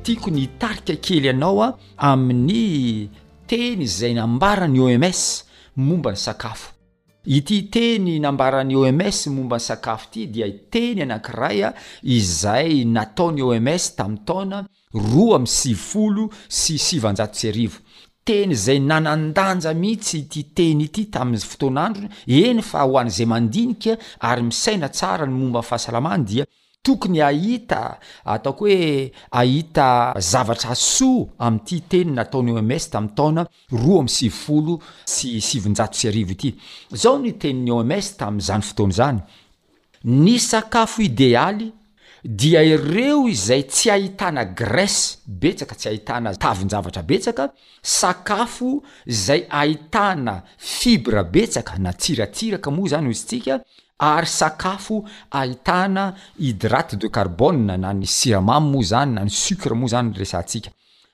[0.03, 3.09] tiako ny tarika kely anao a amin'ny
[3.47, 5.43] teny zay nambarany oms
[5.76, 6.72] momba ny sakafo
[7.26, 13.96] ity teny nambarany oms momba ny sakafo ity dia iteny anankiray a izay nataony oms
[13.96, 17.80] tamin'ny taona roa amin'ny sivifolo sy sivanjato searivo
[18.26, 23.98] teny izay nanandanja mihitsy ity teny ity tamin'i fotoanandrony eny fa ho an'izay mandinika
[24.30, 26.46] ary misaina tsara ny momba ny fahasalamany dia
[26.88, 27.82] tokony ahita
[28.36, 29.12] ataoko hoe
[29.42, 29.88] ahita
[30.32, 33.42] zavatra soa ami'ity teny nataony oms tamiy taona
[33.82, 34.74] roa amy sivifolo
[35.16, 36.50] sy sivin-jato sy arivo ity
[37.06, 39.20] zao ny teniny oms tami'zany fotoana zany
[40.24, 41.68] ny sakafo idéaly
[42.26, 47.52] dia ireo zay tsy ahitana grase betsaka tsy ahitana tavinjavatra betsaka
[47.84, 53.60] sakafo zay ahitana fibra betsaka na tsiratsiraka moa zany ozytsika
[54.00, 59.92] ary sakafo ahitana hidrate de carbon na ny siramamy moa zany na ny sukre moa
[59.92, 60.72] zany resantsika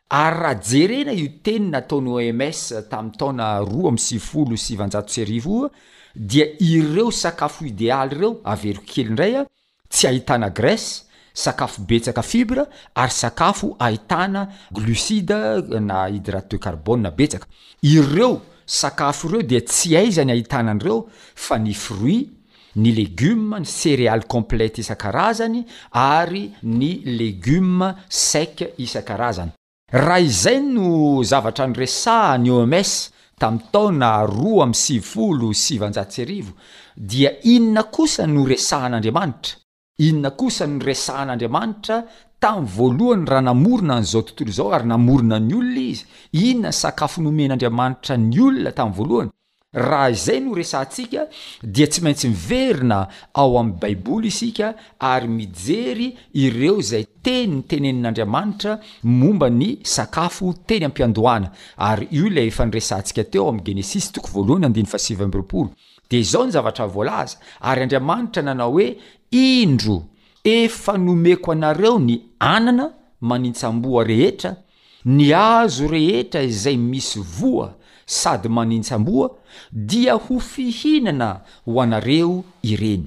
[0.10, 5.70] ary raha jerena io tenina taono ms tamin'ny taona roa am'y sifolo sijasiva
[6.16, 9.44] dia ireo sakafo idéaly ireo averikkelyndraya
[9.90, 12.66] tsy ahitana grase sakafo betsaka fibra
[12.96, 17.46] ary sakafo ahitana glucide na hydrate de carbone a betsaka
[17.84, 22.30] ireo sakafo ireo dia tsy aizany ahitanan'ireo fa ny fruit
[22.76, 29.52] ny legioma ny ceréal complete isan-karazany ary ny legiuma sec isan-karazany
[29.92, 32.92] raha izay no zavatra nyresaa ny oms
[33.40, 36.54] tamin'ny taona roa ami'ny sivfolo sivnjatsyarivo
[36.96, 39.56] dia inona kosa no resahan'andriamanitra
[40.06, 41.98] inona kosa nyresahan'andriamanitra
[42.42, 46.06] tamin voalohany raha namorona nyzao tontolo zao ary namorona ny olona izy
[46.50, 49.32] inona ny sakafo nomen'andriamanitra ny olona tamin'yvoalohany
[49.88, 51.26] raha izay no resantsika
[51.76, 53.00] dia tsy maintsy miverina
[53.34, 60.86] ao amin'ny baiboly isika ary mijery ireo izay teny ny tenenin'andriamanitra momba ny sakafo teny
[60.88, 61.52] ampiandohana
[61.92, 64.14] ary io lay efa nyresantsika teo ami'nygens
[66.10, 67.38] d izao ny zavatravolaza
[67.70, 68.90] ary andriamanitra nanao hoe
[69.32, 70.04] indro
[70.44, 74.56] efa nomeko anareo ny anana manintsamboa rehetra
[75.06, 77.74] ny azo rehetra izay misy voa
[78.06, 79.30] sady manintsamboa
[79.72, 83.04] dia ho fihinana ho anareo ireny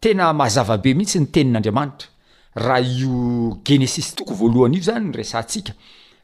[0.00, 2.08] tena mahazavabe mihitsy ny tenin'andriamanitra
[2.54, 5.72] raha io genesis toko voalohany io zany nyresantsika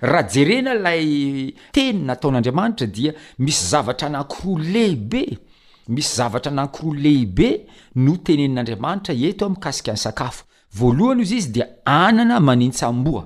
[0.00, 5.38] raha jerena ilay teny nataon'andriamanitra dia misy zavatra anankiroa lehibe
[5.91, 7.49] misy zavatra nankiroa lehibe
[8.03, 10.43] no tenenin'andriamanitra eto amikasikany sakafo
[10.78, 11.66] voalohany izy izy dia
[12.01, 13.22] anana manintsamboa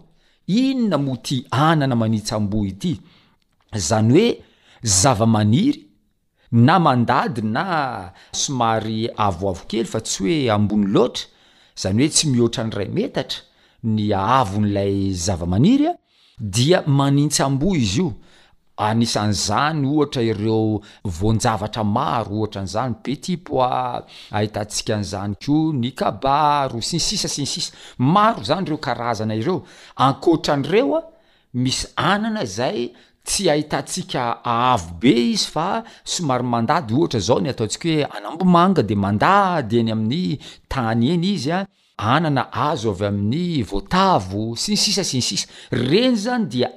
[0.63, 1.37] inona mo ty
[1.67, 2.93] anana manintsyamboa ity
[3.87, 4.29] zany hoe
[5.01, 5.81] zava-maniry
[6.67, 7.65] na mandady na
[8.43, 11.25] somary avoavokely fa tsy hoe ambony loatra
[11.83, 13.41] zany hoe tsy mihoatra nyray metatra
[13.97, 14.03] ny
[14.39, 14.95] avo n'lay
[15.25, 15.95] zava-maniry a
[16.57, 18.11] dia manintsyamboa izy io
[18.77, 24.03] anisanyzany ohatra ireo voanjavatra maro ohatra nyizany petit pois
[24.37, 29.63] ahitantsika nyizany ko ny kabaro sinsisa sinysisa maro zany reo karazana ireo
[29.97, 31.03] ankotran'reo a
[31.63, 32.91] misy anana zay
[33.25, 38.95] tsy ahitantsika aavo be izy fa somary mandady ohatra zao ny ataontsika hoe anambomanga de
[38.95, 40.25] mandady eny amin'ny
[40.73, 41.59] tany eny izy a
[41.99, 45.47] anana azo avy amin'ny voatavo sinsisa sinysisa
[45.91, 46.69] reny zany dia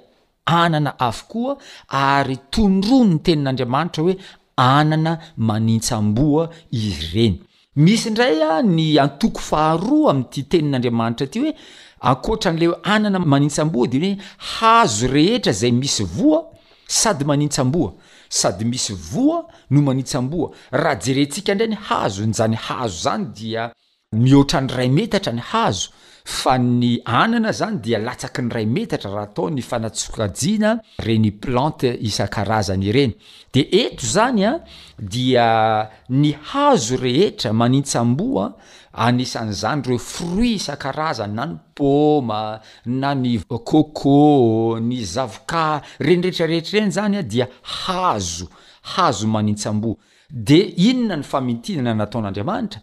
[0.48, 1.58] anana afokoa
[1.90, 4.16] ary tondron ny tenin'andriamanitra hoe
[4.58, 7.36] anana manintsamboa izy ireny
[7.76, 11.54] misy ndray a ny antoko faharoa ami'ty tenin'andriamanitra aty hoe
[12.10, 14.18] ankoatra n'le hoe anana manitsaamboa denyhoe
[14.58, 16.40] hazo rehetra zay misy voa
[17.02, 17.94] sady manintsaamboa
[18.40, 19.40] sady misy voa
[19.72, 23.72] no manintsaamboa raha jerentsika ndray ny hazo nyzany hazo zany dia
[24.14, 25.90] mihoatran'ny ray mety hatra ny hazo
[26.28, 30.72] fa ny anana zany dia latsaky nyray metatra raha tao ny fanatsokajiana
[31.08, 33.14] reny plante isan-karazany ireny
[33.54, 34.52] de eto zany a
[35.14, 35.48] dia
[36.10, 38.48] ny hazo rehetra manintsambo a
[39.08, 47.16] anisan'izany reo fruit isan-karazany na ny poma na ny coco ny zavoka renyrehetrarehetra reny zany
[47.18, 47.48] a dia
[47.84, 48.50] hazo
[48.96, 49.96] hazo manintsambo
[50.30, 52.82] de inona ny famitinana nataon'andriamanitra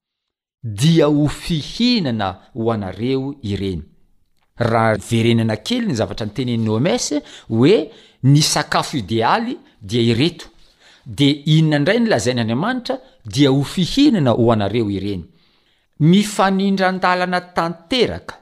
[0.67, 3.83] dia ho fihinana ho anareo ireny
[4.69, 7.07] raha verenana kely ny zavatra ny tenen'ny oms
[7.53, 7.77] hoe
[8.33, 9.59] ny sakafo idealy
[9.89, 10.47] dia ireto
[11.19, 12.97] de inona indray ny lazain'andriamanitra
[13.35, 15.25] dia ho fihinana ho anareo ireny
[16.11, 18.35] mifanindran-dalana tanteraka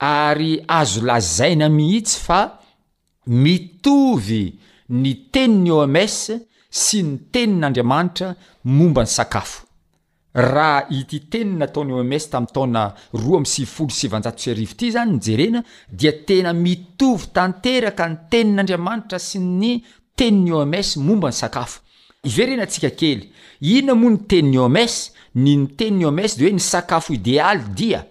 [0.00, 2.40] ary azo lazaina mihitsy fa
[3.42, 4.44] mitovy
[4.88, 6.16] ny teniny oms
[6.84, 8.32] sy ny tenin'andriamanitra
[8.72, 9.67] momba ny sakafo
[10.38, 12.82] raha ity teniny nataony eomsy tami' taona
[13.20, 19.72] roa amsivifolo sivanjato siarivoty zany nyjerena dia tena mitovy tanteraka ny tenin'andriamanitra sy ny
[20.18, 21.80] teniny eoms momba ny sakafo
[22.22, 23.26] iverenantsika kely
[23.60, 24.96] inona moa ny teniny eoms
[25.34, 28.04] ny ny teniny eomsy de hoe ny sakafo idéaly dia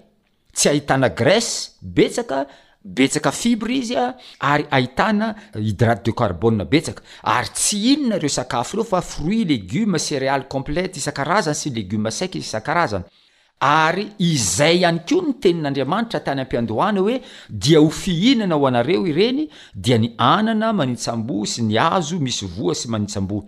[0.55, 2.45] tsy hahitana grèce betsaka
[2.95, 7.01] betsaka fibra izy a ary ahitana hydrate de carbona betsaka
[7.35, 12.27] ary tsy inona reo sakafo reo fa fruit legioma céréal complete isankarazana sy legioma sai
[12.38, 13.05] izy isankarazana
[13.71, 17.17] ary izay hany koa ny tenin'andriamanitra tany am-piandohana hoe
[17.63, 19.47] dia ho fihinana ao anareo ireny
[19.85, 23.39] dia ny anana manitsamboa sy ny azo misy voa sy manintsam-bo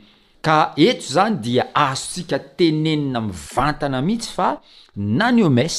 [0.46, 4.50] ka eto zany dia azotsika tenenina mivantana mihitsy fa
[4.96, 5.78] na nyomas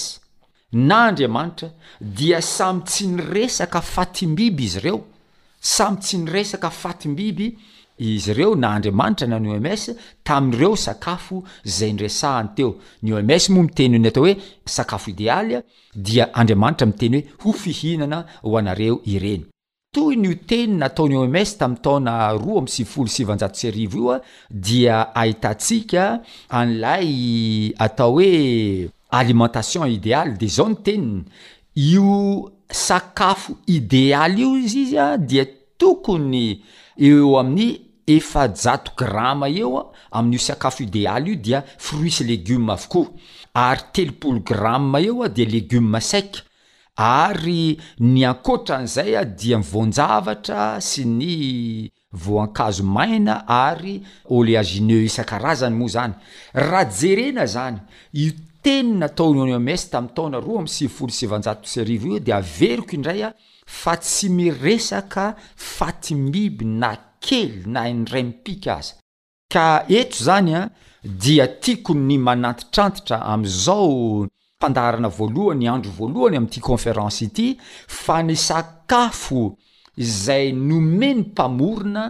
[0.72, 5.00] na andriamanitra dia samy tsy niresaka fatimbiby izy reo
[5.60, 7.56] samby tsy niresaka fatimbiby
[7.98, 9.90] izy reo na andriamanitra na ny oms
[10.22, 15.62] tamin'ireo sakafo zay nresahany teo ny oms moa mitenynyatao hoe sakafo idéalya
[15.94, 19.44] dia andriamanitra miteny hoe hofihinana ho anareo ireny
[19.94, 28.90] toy nyo teny nataon'ny oms tamiy taona roa amsvflssi ioa dia ahitatsika an'lay atao hoe
[29.12, 31.24] alimentation idéaly de zao ny teniny
[31.82, 32.50] io
[32.84, 35.44] sakafo idéal io izy izya dia
[35.80, 36.44] tokony
[37.08, 37.68] eo amin'ny
[38.16, 43.10] efa jato gramm eo a amin'io sakafo idéaly io dia fruit se legiume avokoa
[43.66, 46.44] ary telopolo gramme eoa dia legioma sac
[46.96, 51.34] ary ny ankotra an'izaya dia mivoanjavatra sy ny
[52.12, 54.00] voankazo maina ary
[54.34, 56.14] oléagineu isan-karazany moa zany
[56.54, 57.82] raha jerena zany
[58.12, 58.30] io
[58.62, 63.30] teny nataonynyamesy tami'ny taona roa am'ysivivolo sjatosyrivo i dia averiko indray a
[63.80, 66.92] fa tsy miresaka fatimiby na
[67.26, 68.98] kely na indray mipika azy
[69.52, 69.66] ka
[70.00, 70.64] eto zany a
[71.22, 74.26] dia tiako ny manantitrantitra amin'izao
[74.60, 77.46] fandarana voalohany andro voalohany amin'ity conféransy ity
[78.04, 79.44] fa ny sakafo
[79.96, 82.04] izay nome ny mpamorona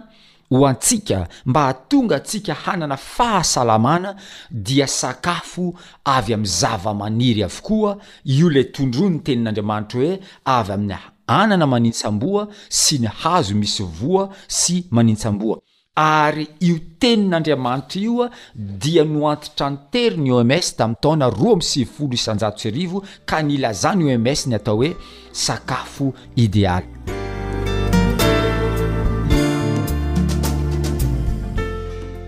[0.51, 4.17] ho antsika mba hatonga atsika hanana fahasalamana
[4.51, 5.75] dia sakafo
[6.05, 10.97] avy amin'ny zavamaniry avokoa io lay tondrony ny tenin'andriamanitra hoe avy amin'ny
[11.29, 15.59] hanana manintsamboa sy ny hazo misy voa sy manintsamboa
[15.95, 23.05] ary io tenin'andriamanitra ioa dia noantitra nteri ny oms ta miy taona roa amsivfolo isajatosarivo
[23.25, 24.97] ka nylazany oms ny atao hoe
[25.33, 27.20] sakafo idéaly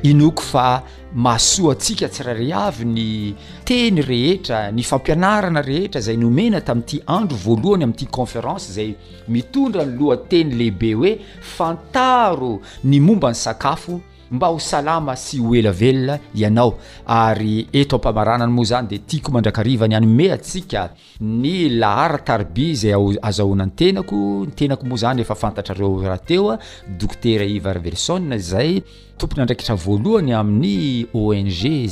[0.02, 0.82] inoko fa
[1.14, 3.34] mahasoa atsika tsirare avy ny
[3.64, 8.96] teny rehetra ny fampianarana rehetra zay nomena tami'n'ty andro voalohany ami'ty conférance zay
[9.28, 14.00] mitondra ny loha teny lehibe hoe fantaro ny momba ny sakafo
[14.32, 19.86] mba ho salama sy ho elaveloa ianao ary eto ampamaranany moa zany de tiako mandrakariva
[19.88, 20.90] ny anymey atsika
[21.20, 24.16] ny lahara tarbi zay azoahoanany tenako
[24.48, 28.82] ny tenako moa zany efa fantatrareo rahateo a dokter ivarvellson zay
[29.22, 31.48] topona ndraiky ra voalohany amin'ny ong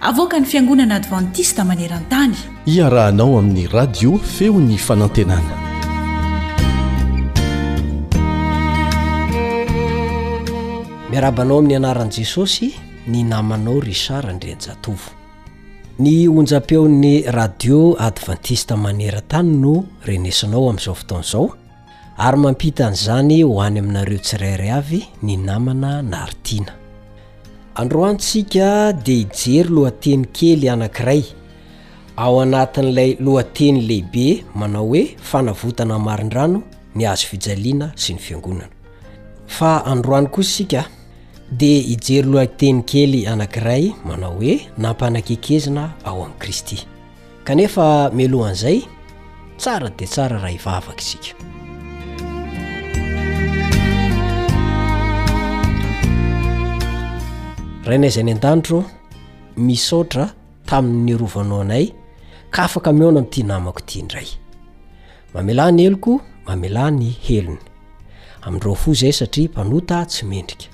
[0.00, 2.34] avoka ny fiangonana advantista manerantany
[2.66, 5.54] iarahanao amin'ny radio feony fanantenana
[11.10, 12.68] miarabanao amin'ny anaran' jesosy
[13.10, 15.06] ny namanao risard ndrianjatovo
[15.98, 19.74] ny onja-peon'ny radio advantista manerantany no
[20.06, 21.44] renesanao amin'izao fotaon'izao
[22.26, 26.72] ary mampita an'izany ho any aminareo tsirairay avy ny namana naaritiana
[27.78, 31.24] androanysika dia hijery loha-teny kely anankiray
[32.16, 36.62] ao anatin'ilay loha-teny lehibe manao hoe fanavotana marin-drano
[36.94, 38.74] ny hazo fijaliana sy ny fiangonana
[39.46, 40.84] fa androany koy sika
[41.50, 46.82] dia hijery lohateny kely anankiray manao hoe nampanan-kekezina ao amin'yi kristy
[47.44, 48.82] kanefa milohan'izay
[49.56, 51.57] tsara di tsara raha hivavaka isika
[57.88, 58.80] rainaizy any an-danitre
[59.66, 60.24] misohatra
[60.70, 61.86] tamin'ny rovanao anay
[62.54, 64.26] ka afaka mihona amitynamako iti indray
[65.34, 66.12] mamela ny eloko
[66.46, 67.58] mamela ny helony
[68.44, 70.64] amin'ndreo fo zay satria mpanota tsy mendrika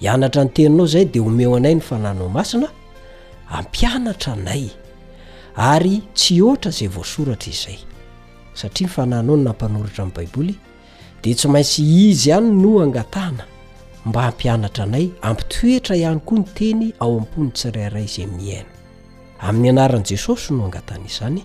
[0.00, 2.68] hianatra ny teninao zay de homeo anay ny fananao masina
[3.50, 4.64] ampianatra anay
[5.56, 7.78] ary tsy ohatra zay voasoratra izay
[8.54, 10.54] satria mifananao no nampanoritra aminy baiboly
[11.22, 13.44] de tsy maintsy izy ihany no angatana
[14.06, 18.68] mba hampianatra anay ampitoetra ihany koa ny teny ao am-pony tsirairay zay miaina
[19.48, 21.40] amin'ny anaran'i jesosy no angatany izany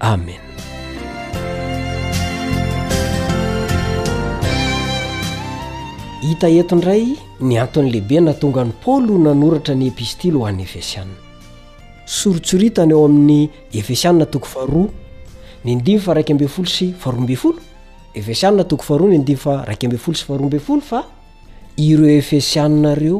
[0.00, 0.40] amen
[6.28, 7.04] hitaetnray
[7.48, 11.04] ny antnylehibe natongany paol nanoratra ny epistily ho an'ny efesiaa
[12.18, 13.40] soritsoritany eo amin'ny
[13.80, 14.88] efesiannatokofaharoa
[15.64, 21.04] ny ndiy fa raik amb fol s aaboofiaatoha aabl saf
[21.78, 23.18] ireo efesianinareo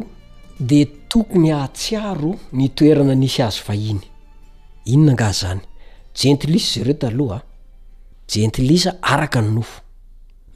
[0.69, 0.81] di
[1.11, 4.01] tokony hahtsiaro nytoerana nisy azy vahiny
[4.93, 5.61] inona anga zany
[6.21, 7.45] jentilisa zayreo taloha a
[8.33, 9.77] jentilisa araka ny nofo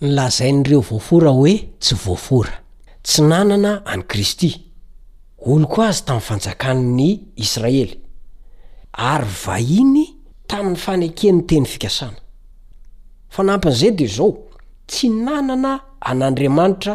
[0.01, 2.53] nylazain'ireo voafora hoe tsy voafora
[3.07, 4.51] tsy nanana any kristy
[5.51, 7.09] olo ko azy tamin'ny fanjakan'ny
[7.45, 7.93] israely
[9.13, 10.03] ary vahiny
[10.51, 12.19] tamn'ny fanekeny teny fikasana
[13.35, 14.31] fa nampin'izay de zao
[14.91, 15.73] tsy nanana
[16.11, 16.95] an'andriamanitra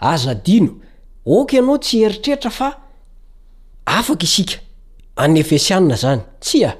[0.00, 0.72] aza dino
[1.26, 2.68] oka ianao tsy eritrehrtra fa
[3.86, 4.56] afaka isika
[5.16, 6.72] any efesianna zany tsi a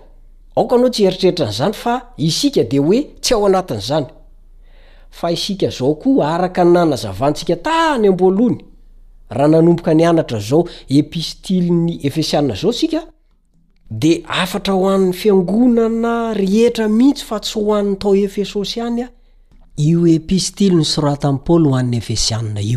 [0.57, 4.07] aoka anao tsy eritreritranyzany fa isika de hoe tsy ao anatin'zany
[5.11, 8.65] fa isika zao koa araka nanazavantsika tany amboalony
[9.31, 13.01] raha nanomboka ny anatra zao epistiliny efesiana zao sika
[13.91, 19.09] dia afatra ho an'ny fiangonana rehetra mihitsy fa tsy ho an'nytao efesosy hany a
[19.77, 22.77] io epistili ny srata a'ypaoly hoan'ny efesiaa i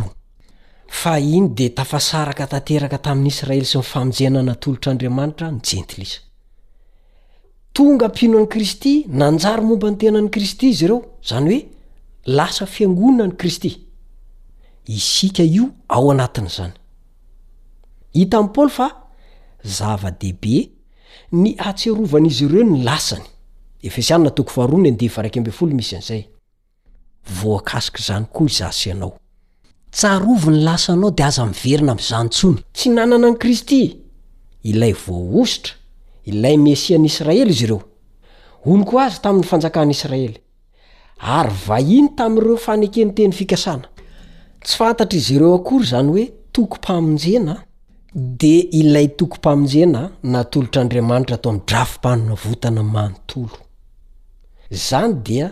[1.28, 4.96] iy d tafsarkataerka tain'ny israely sy nyfajenatolotr' aa
[5.56, 6.14] ny jentl iz
[7.74, 11.60] tonga ampino an'i kristy nanjary momba ny tenani kristy izy ireo zany hoe
[12.28, 13.82] an krity
[15.60, 15.70] o
[16.12, 16.74] aantnzaita
[18.54, 18.88] paoly fa
[19.64, 20.72] zava-deibe
[21.34, 23.26] nyatsiarovanyizy ireo nylasany
[29.94, 34.00] srovo ny lasanao di aza miverina amyzany ntsony tsy nanana any kristy
[34.64, 35.74] ilay voositra
[36.24, 37.82] ilay mesiany israely izy ireo
[38.66, 40.38] olo ko azy taminy fanjakany israely
[41.22, 43.84] ary vahino tamiireo fanekeny teny fikasana
[44.64, 47.54] tsy fantatra izy ireo akory zany hoe toko pamonjena
[48.40, 50.02] di ilay tokopamnjena
[50.34, 53.56] natolotr'andriamanitra atao nydrafipanina votana manontolo
[54.88, 55.48] zany dia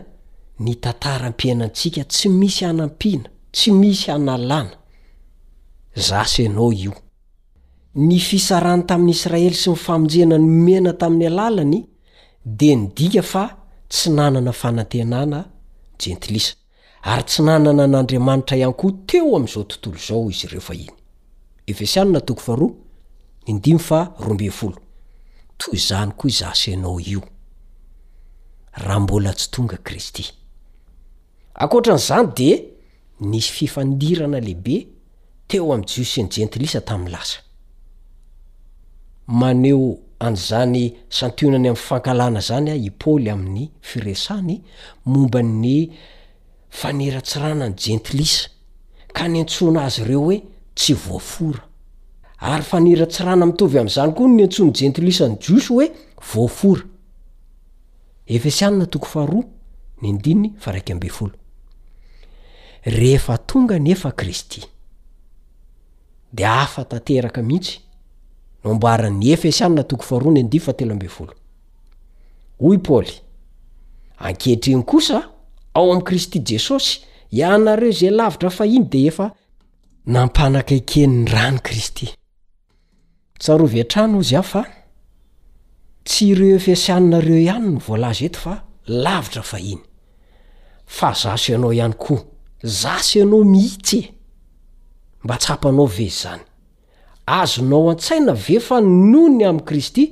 [0.59, 4.73] nitantara ampianantsika tsy misy hanampiana tsy misy hanalàna
[6.07, 6.93] zasanao io
[7.95, 11.79] ny fisarany tamin'ny israely sy ny famonjena nymena tamin'ny alalany
[12.57, 13.43] dia nidika fa
[13.91, 15.39] tsy nanana fanantenana
[15.99, 16.55] jentlisa
[17.03, 20.73] ary tsy nanana n'andriamanitra ihany koa teo amy izao tontolo zao izy reho fa
[24.39, 24.75] iny
[25.57, 27.21] toy zany koa izasaianao io
[28.73, 30.23] raha mbola tsy tonga kristy
[31.53, 32.49] akoatran'zany di
[33.19, 34.87] nisy fifandirana lehibe
[35.47, 37.39] teo amy jiosyny jentilisa tamy lasa
[40.19, 44.55] anyzany santionany am'ny fankalana zany a i paoly amin'ny firesany
[45.05, 45.75] mombany
[46.79, 48.41] faniratsirana ny jentlisa
[49.17, 50.37] ka ny antsona azy ireo hoe
[50.77, 51.61] tsy voafora
[52.51, 55.89] ary faniratsirana mitovy am'izany koa ny antsony jentlisany jioso hoe
[56.19, 56.87] voaforad
[66.45, 67.81] afaeka mihitsy
[72.61, 73.11] hoy paoly
[74.17, 75.21] ankehitriny kosa
[75.73, 76.99] ao amin'i kristy jesosy
[77.31, 79.31] ianareo zay lavitra fahiny de efa
[80.05, 82.07] nampanaka keniny rany kristy
[83.39, 84.65] tsarov an-trano zy ao fa
[86.05, 89.81] tsy ireo efiasianinareo ihany no voalazy eto fa lavitra fahiny
[90.85, 92.21] fa zaso ianao ihany koa
[92.63, 94.13] zaso ianao mihitsy e
[95.23, 96.48] mba tsapanao vezy zany
[97.29, 100.03] azonao an-tsaina vefa nony amin'y kristy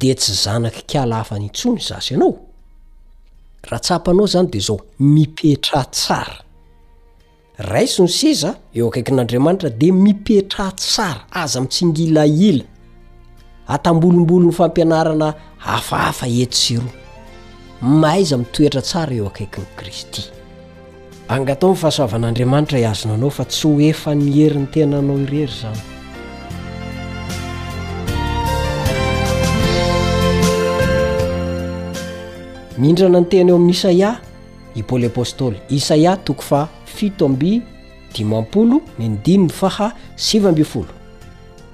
[0.00, 2.32] de tsy zanaky kala afa nyntsony zasy ianao
[3.70, 4.76] rahatsapanao zany de zao
[5.12, 6.36] mipetra tsara
[7.70, 12.64] raisony siza eo akaiki n'andriamanitra de mipetra tsara aza amitsingilaila
[13.74, 15.28] atambolombolo ny fampianarana
[15.76, 16.92] afahafa eti siroa
[18.00, 20.22] mahaiza mitoetra tsara eo akaiky ny kristy
[21.28, 25.80] angatao ny fahasoavan'andriamanitra iazona anao fa tsy ho efany heriny tenanao irery zano
[32.78, 34.10] mindrana ny tena eo amin'ny isaia
[34.78, 37.62] i paôly apostôly isaia toko fa fito amby
[38.14, 40.92] dimampolo ny andimy fa ha sivyambifolo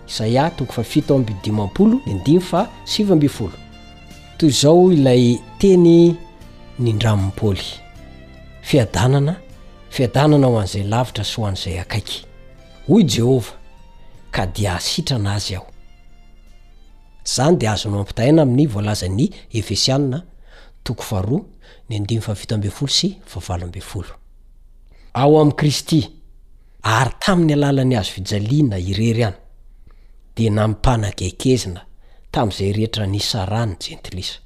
[0.08, 3.54] isaia toko fa fito amby dimampolo ny andimy fa sivymbifolo
[4.38, 6.14] toy zao ilay teny
[6.78, 7.89] nindrami' pôly
[8.68, 9.34] fiadanana
[9.96, 12.18] fiadanana ho an'izay lavitra so ho an'izay akaiky
[12.88, 13.52] hoy jehovah
[14.34, 15.66] ka dia asitrana azy aho
[17.26, 19.26] izany di azo no ampitahaina amin'ny voalazan'ny
[19.58, 20.18] efesianna
[20.84, 21.46] tokoarolo
[22.86, 23.18] sy
[23.98, 24.12] olo
[25.14, 26.00] ao amin'i kristy
[26.82, 29.36] ary tamin'ny alalany azo fijaliana irery any
[30.36, 31.82] di namipana-geikezina
[32.32, 34.38] tamin'izay rehetra nisaranny jentilisa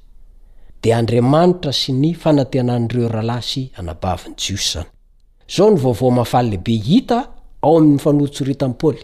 [0.85, 4.91] dia andriamanitra sy ny fanantenan'ireo rahalaysy anabaviny jiosy izany
[5.47, 7.17] izao ny vaovao mafaly lehibe hita
[7.65, 9.01] ao amin'ny fanoontsorita amin'i paoly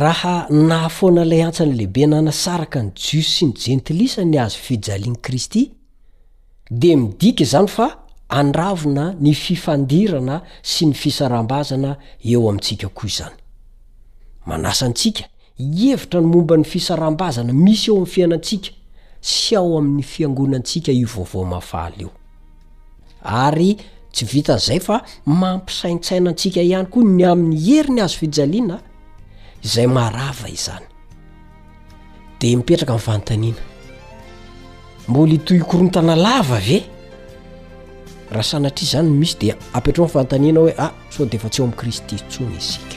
[0.00, 0.34] raha
[0.70, 5.62] nahafoana ilay antsany lehibe nanasaraka ny jiosy sy ny jentilisa ny azo fijalian'ni kristy
[6.82, 7.88] dia midika izany fa
[8.38, 11.92] andravina ny fifandirana sy ny fisarambazana
[12.32, 13.38] eo amintsika koa izany
[14.50, 15.24] manasantsika
[15.84, 18.70] ievitra ny momba ny fisaram-bazana misy eo amin'ny fiainantsika
[19.22, 22.10] tsy aho amin'ny fiangonantsika io vaovao mavaly io
[23.22, 23.74] ary
[24.12, 28.80] tsy vitan'zay fa mampisaintsaina antsika ihany koa ny amin'ny heri ny azo fijaliana
[29.62, 30.84] zay marava izany
[32.40, 33.60] de mipetraka minfantaniana
[35.08, 36.82] mbola hitoy hkorontana lava ave
[38.30, 41.76] raha sanatri zany misy de apetraho mifanotaniana hoe ah so de efa tsy ao am'
[41.76, 42.95] kristy tsony isika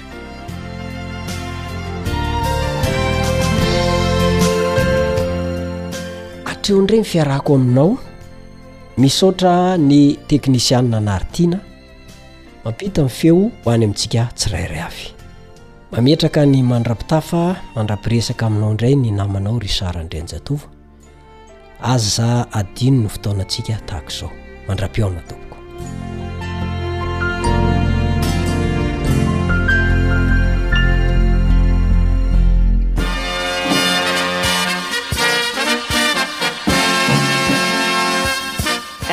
[6.73, 7.97] ondre ny fiarako aminao
[8.97, 11.59] misohatra ny teknisianna anaritiana
[12.63, 15.07] mampita min'ny feo hoany amintsika tsirairay avy
[15.91, 17.41] mba metraka ny mandrapitafa
[17.75, 20.65] mandrapiresaka aminao indray ny namanao resartndraynjatova
[21.93, 24.31] az za adino ny fotoana antsika tahako izao
[24.67, 25.55] mandrapiaona toboko